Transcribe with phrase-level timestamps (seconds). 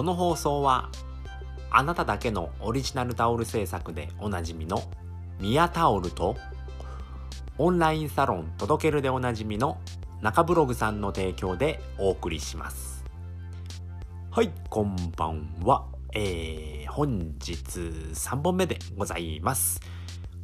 [0.00, 0.88] この放送は
[1.70, 4.82] あなただけのオリジナルタオル制作でおなじみの
[5.38, 6.38] ミヤタオルと
[7.58, 9.78] オンラインサロン届けるでおなじみの
[10.22, 13.04] 中ブログさんの提供でお送りします。
[14.30, 15.84] はいこんばんは。
[16.14, 19.82] えー、本日3本目でございます。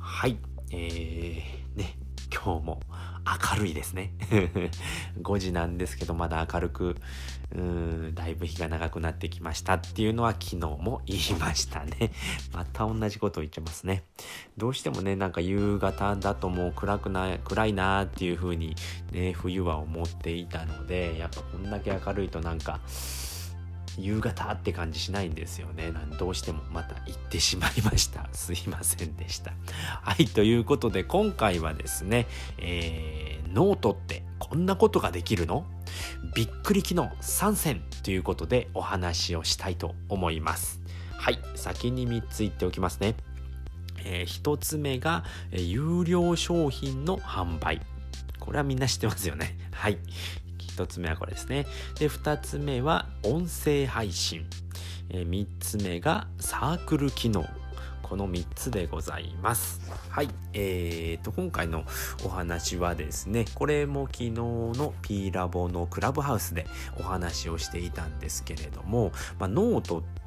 [0.00, 0.36] はい
[0.72, 1.96] えー、ね
[2.28, 2.80] 今日も
[3.24, 4.12] 明るいですね。
[5.22, 6.96] 5時なんですけどまだ明るく
[7.52, 7.60] うー
[8.10, 12.12] んだいぶ日が長くなってきましたっていうのは昨日も言いましたね。
[12.52, 14.04] また同じことを言ってますね。
[14.56, 18.74] どうしてもねなんか夕方だともう暗くない暗いなーっていう風に
[19.12, 22.80] ね冬は思っていたのでやっぱこんだけ明るいとなんか
[23.98, 25.92] 夕方って感じしないんですよね。
[26.18, 28.28] どうしてもまた行ってしまいました。
[28.32, 29.52] すいませんでした。
[30.02, 32.26] はい、ということで今回はですね、
[32.58, 35.66] えー、ノートってこんなことができるの？
[36.34, 40.80] びっくり機能参戦ということでお話をしたいと思います。
[41.16, 43.14] はい、先に3つ言っておきますね。
[44.04, 47.80] えー、1つ目が、えー、有料商品の販売。
[48.38, 49.56] これはみんな知ってますよね。
[49.72, 49.98] はい。
[50.76, 51.66] 1つ目はこれですね。
[51.98, 54.46] で、2つ目は音声配信。
[55.10, 57.46] えー、3つ目がサークル機能。
[58.02, 59.80] この3つでございます。
[60.10, 60.28] はい。
[60.52, 61.84] えーと、今回の
[62.24, 66.66] お話はですね、これも昨日の P ラボのクラブハウスで
[66.98, 70.23] お話をしていたんですけれども、まあ、ノートって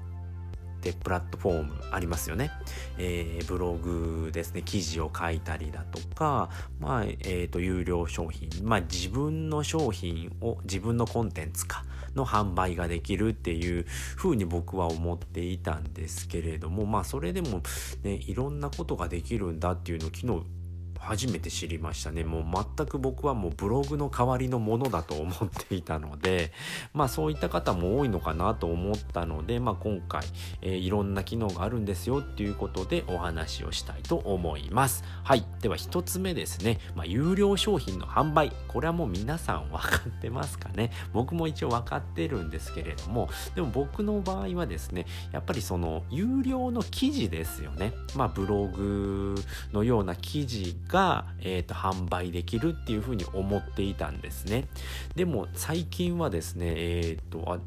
[0.94, 2.52] プラットフォームありますよね。
[2.98, 6.50] えー、ブログですね、記事を書いたりだとか、
[6.80, 11.84] まあ、えっ、ー、と、有料商品、まあ、自分の商品を、自分のコンテンツか、
[12.18, 17.62] の販売ができるっていうふうに僕は思っていたんですけれども、まあ、それでも
[18.04, 20.57] ね、いろんなことができるんだっていうのを昨日
[21.00, 22.24] 初めて知りましたね。
[22.24, 26.52] もう全く僕はもうブログの代わりのものだと思っていたので
[26.94, 30.26] まあそういった方も多いのかなと思ったので、まあ、今回、
[30.62, 35.04] えー、いろんな機能があるんですよっていうことでお話をしたいと思います。
[35.24, 35.46] はい。
[35.62, 38.52] では1つ目ですね、まあ、有料商品の販売。
[38.68, 40.92] これはもう皆さん分かってますかね。
[41.14, 47.94] 僕も一応分かってるんですけれどもでも僕の場合はですねやっぱりその有料の記事ですよね。
[48.16, 49.36] まあブログ
[49.74, 54.68] のような記事が、えーと、販売できるっていうふうに思っていたんですね。
[55.16, 57.60] でも最近はですねえっ、ー、とあ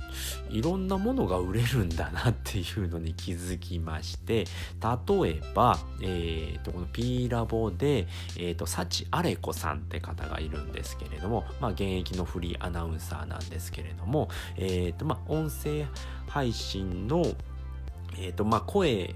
[0.50, 4.44] いろんなものが売れるんだなっていうのに気づきまして
[4.80, 15.86] 例えば、えーと、この P ラボで、えーと、幸あれ子さんって方がいるんですけれども、まあ、現役のフリーアナウンサーなんですけれども、えーとまあ、音声
[16.28, 17.24] 配信の、
[18.18, 19.14] えーとまあ、声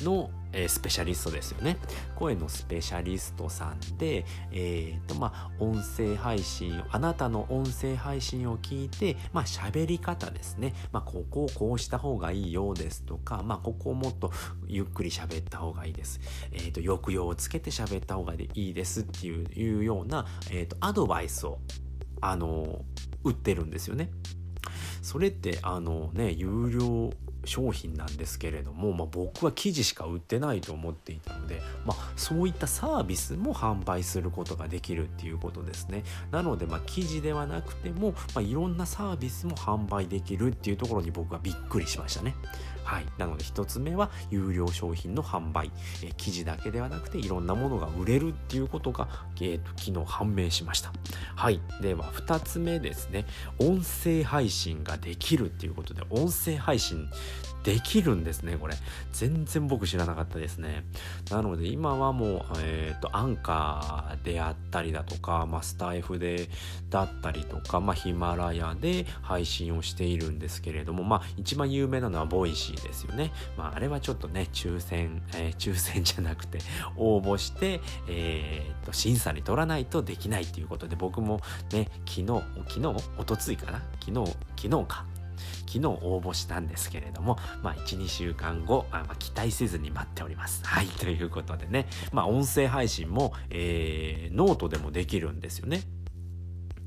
[0.00, 1.76] のえー、スペシャリストですよね。
[2.16, 10.74] 声のスペシャリストさんで、えっ、と、まあ、音声配信、あなたの音声配信を聞いて、まあ、喋り方ですね。
[10.92, 14.32] まあ、ここをこうした方がいいようですとか、まあ、ここをもっと
[14.66, 16.20] ゆっくり喋った方がいいです。
[16.52, 21.58] えっ、と、抑揚をつけて喋った方がいいですっていうような、えっ、と、アドバイスを、
[22.20, 22.84] あの、
[23.24, 24.10] 売ってるんですよね。
[25.02, 27.10] それってあのね有料
[27.44, 36.04] 商品なんですけれども、まあ、僕は記事しか売ってないと思っていたので、まあ、そういったサービスも販売することができるっていうことですね。
[36.30, 42.34] なので、まあ、記事ではなくても、まあ、いろんなサービスも販売できるっていうところに僕はびっくりしましたね。
[42.90, 43.06] はい。
[43.18, 45.70] なので1つ目は有料商品の販売、
[46.02, 50.92] えー、記事だけではなくていろんなものが売れるっていうことが、えーと、昨日判明しました。
[51.36, 51.60] はい。
[51.80, 53.26] では2つ目ですね。
[53.58, 57.08] 音声配信ができるっていうことで音声配信
[57.64, 58.74] できるんですね、これ。
[59.12, 60.84] 全然僕知らなかったですね。
[61.30, 66.48] なので今はもう、えっ、ー、と、アンカーであったりだとか、まあ、スタイフで
[66.88, 73.32] だったりとか、まあ、ヒマラヤで配信をしているんですけれども、まあ、一番有名なのは Voicy ですよね。
[73.56, 76.58] まあ、あれはちょっとね、抽選、えー、抽選じゃなくて、
[76.96, 81.40] 応募して、えっ、ー、と、審査に取らないとできないっていうことで、僕も
[81.72, 82.26] ね、昨日、
[82.68, 82.86] 昨日、
[83.18, 83.82] おとついかな？
[84.00, 85.19] 昨日、昨日か。
[85.66, 90.64] 昨日応募したんですけれども、まあ、1、2週間後、まあ、期待せずに待っております。
[90.64, 95.82] はい、ということでね、まあ、音声配信も、えー、ノートでもできるんですよね。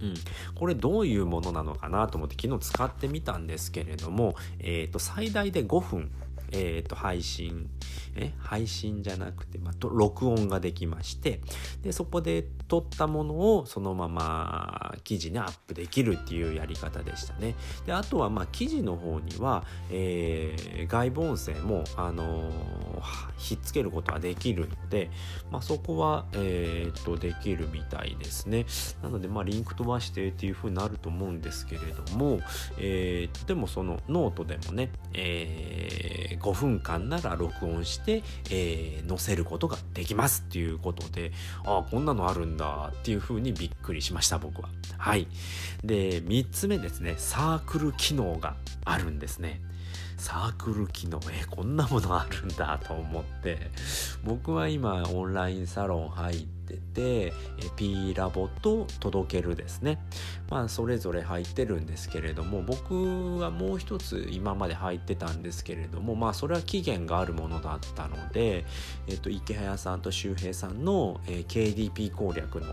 [0.01, 0.13] うん、
[0.55, 6.11] これどういうものなのかなと思って昨日使ってみたんですけれども、えー、と最大で5分
[6.53, 7.69] えっ、と、配信、
[8.15, 11.41] え、配信じゃなくて、まあ、録音ができまして、
[11.81, 17.55] で、そこで撮ったものをそのまま記事にアップできるっていうやり方でしたね。
[17.85, 22.51] で、あとは、まあ、記事の方には、えー、外部音声も、あの、
[23.37, 25.09] ひっつけることはできるので、
[25.51, 28.65] まあ、そこは、えー、っと、できるみたいですね。
[29.01, 32.39] なので、まあ、リンク飛ばしてっていう風になると思うんですけれども、
[32.77, 35.72] えー、でもそのノートでもね、えー、
[36.43, 41.31] 5分間なら録音して、えー、載せることができますっていうことで、
[41.65, 44.69] ああ、こんなのあるんだっていうふうにびっくりしました、僕は。
[44.97, 45.27] はい。
[45.83, 49.61] で、3つ目ですね、サークル機能があるんですね。
[50.17, 51.19] サークル機能。
[51.31, 53.71] えこんなものあるんだと思って。
[54.23, 57.33] 僕は今オンラインサロン入ってて
[57.75, 59.99] P ラボと届けるですね。
[60.49, 68.65] まあそれぞれ入ってるんですけれども僕はもう一つ今まで入ってたんですけれどもまあそれは期限があるものだったので、
[69.07, 72.67] えっと、池早さんと周平さんの、え、KDP 攻略の、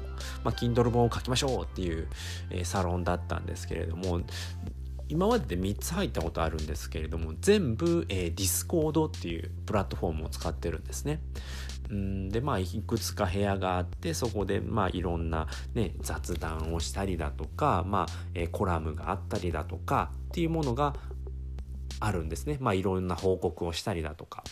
[0.45, 2.09] まあ、Kindle 本を書きましょうっていう、
[2.51, 4.21] え、サロンだったんですけれども
[5.11, 11.21] 今までで3つ入ったことあるんですけれども全部、えー、Discord っていうプラットフォームを使ってるんですね。
[11.91, 20.95] うんでまあいくつか部屋があってそこでまあいろんな、ね、雑談をしたりだとか、まあえー、コラムがあったりだとかっていうものが
[21.99, 22.57] あるんですね。
[22.61, 24.45] まあいろんな報告をしたりだとか。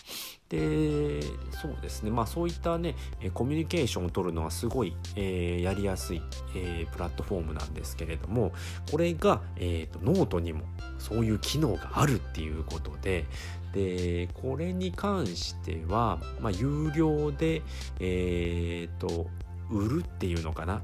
[0.48, 1.22] で、
[1.62, 2.10] そうですね。
[2.10, 2.96] まあそういったね、
[3.34, 6.22] コミュニケーションを取るのはすごい、えー、やりやすい、
[6.56, 8.52] えー、プラットフォームなんですけれども、
[8.90, 10.62] これが、えーと、ノートにも
[10.98, 13.26] そういう機能があるっていうことで、
[13.72, 17.62] で、これに関しては、まあ有料で、
[18.00, 19.26] え、ー、と、
[19.70, 20.82] 売るっていうのかな。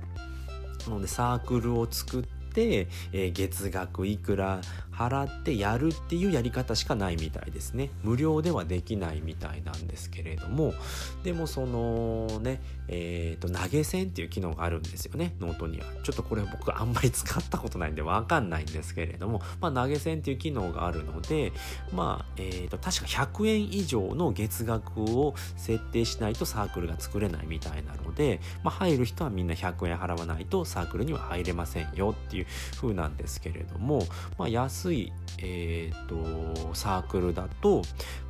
[0.87, 4.61] なのでサークルを作って、えー、月額いくら
[4.93, 7.91] 払ってやるっていうやり方しかないみたいですね。
[8.03, 10.75] 無料ではできないみたいなんですけれども。
[11.23, 15.35] でもそのねえーと、投げ銭っていう機能があるんですよね。
[15.41, 15.87] ノートには。
[16.03, 21.53] ちょっとこれ僕あんまり使ったことないんでわかんないんですけれども、まあ、投げ銭っていう機能があるので
[21.93, 32.44] まあ、えーと、確か100円以上の月額を設定しないとサークルが作れないみたいなので、まあ、入る人はみんな100円払わないとサークルには入れませんよっていう
[32.77, 34.03] 風なんですけれども、
[34.39, 37.83] まあ、安い、えーと、サークルだと、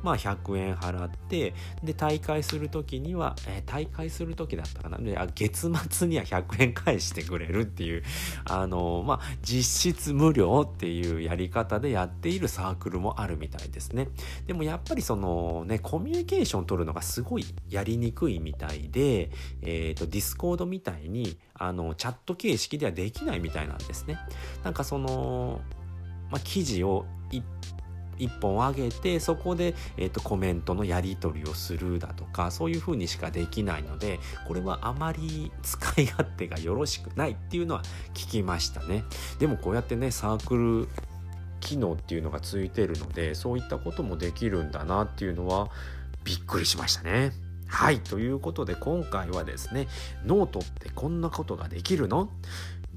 [0.03, 1.53] まあ、100円払って
[1.83, 4.97] で大会する時には、えー、大会する時だったかな？
[4.97, 8.03] であ月末には100円返してくれるっていう
[8.45, 14.07] あのまあ実質無料っていうやり方でやっているサークルもあるみたいですね。
[14.47, 19.29] でもやっぱりそのねコミュニケーション取るのがすごいやりにくいみたいで、
[19.61, 24.19] えーと、 Discord みたいにあのチャット形式ではできないみたいなんですね。
[24.63, 25.61] なんかその
[26.31, 27.05] まあ、記事を
[28.17, 39.03] 一本上げてそこで、えーと、コメントのやり取りをするだとかそういう風にしかできないのでこれはあまり使い勝手がよろしくないっていうのは聞きましたね。
[39.37, 40.87] でもこうやってねサークル
[41.59, 45.69] 機能っていうのがついてるのでそういったこともできるんだなっていうのは
[46.23, 47.33] びっくりしましたね。
[47.67, 49.87] はいということで今回はですね
[50.23, 52.29] ノートってこんなことができるの？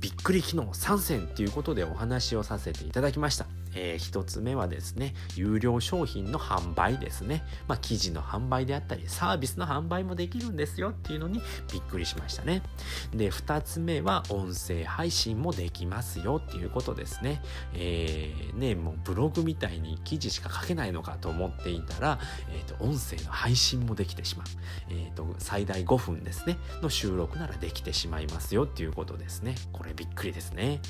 [0.01, 3.47] びっくり機能3選ということでお話をさせていただきました。
[3.75, 7.45] えー、1つ目はですね、有料商品の販売ですね。
[7.67, 11.41] まあ、記事の販売であったり、サービスの販売もできるんですよっていうのに
[11.73, 12.63] びっくりしましたね。
[13.13, 17.43] で、2つ目は音声配信もできますよっていうことですね。
[17.75, 22.19] えー、ね、もうブログみたいに記事しか書けないのかと思っていたら、
[22.53, 24.47] えっ、ー、と、音声の配信もできてしまう。
[24.91, 29.55] えっ、ー、と、最大5分ですね、の収録ならできてしまいますよっていうことですね。
[29.73, 30.81] これびっくりですね。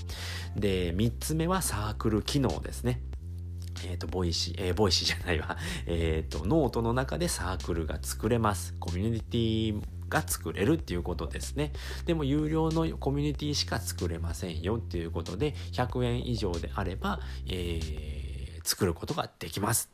[0.56, 3.00] で、3つ目はサークル機能ですですね。
[3.84, 5.56] えっ、ー、と、ボイシー、えー、ボイシーじゃないわ。
[5.86, 8.74] えっ、ー、と、ノートの中でサークルが作れます。
[8.78, 11.72] コミュニティが作れるっていうことですね。
[12.06, 19.90] でも有料のコミュニティしか作れませんよっていうことで、100円以上であれば、えー、作ることができます。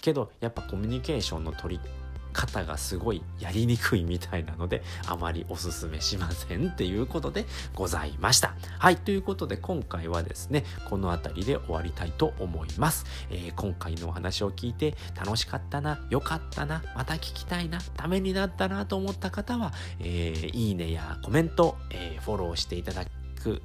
[0.00, 2.03] けど、やっぱコミュニケーションの取り
[2.34, 8.54] 方がすごいやりにくいみたいなのであまりおすすめしませんっていうことでございました。
[8.78, 23.04] はいということで今回はですねこの辺りで終わりたいと思います、えー、今回のお話を聞いて楽しかったな良かったなまた聞きたいなためになったなと思った方は、えー、いいねやコメント、えー、フォローしていただ
[23.42, 23.62] く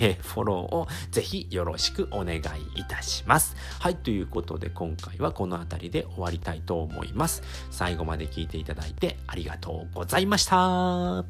[0.00, 2.40] えフォローをぜひよろしくお願い
[2.76, 3.56] いたします。
[3.80, 7.42] はい、ということで今回はこの辺りで終わりたいと思います。
[7.70, 11.24] 最後まで聞いていただいてありがとうございました。